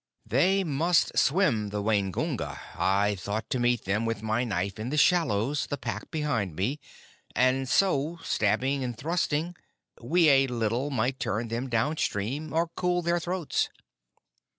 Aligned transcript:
"They 0.25 0.63
must 0.63 1.15
swim 1.15 1.69
the 1.69 1.79
Waingunga. 1.83 2.59
I 2.75 3.13
thought 3.19 3.47
to 3.51 3.59
meet 3.59 3.85
them 3.85 4.03
with 4.03 4.23
my 4.23 4.43
knife 4.43 4.79
in 4.79 4.89
the 4.89 4.97
shallows, 4.97 5.67
the 5.67 5.77
Pack 5.77 6.09
behind 6.09 6.55
me; 6.55 6.79
and 7.35 7.69
so 7.69 8.17
stabbing 8.23 8.83
and 8.83 8.97
thrusting 8.97 9.55
we 10.01 10.27
a 10.29 10.47
little 10.47 10.89
might 10.89 11.19
turn 11.19 11.49
them 11.49 11.69
down 11.69 11.97
stream, 11.97 12.51
or 12.51 12.69
cool 12.75 13.03
their 13.03 13.19
throats." 13.19 13.69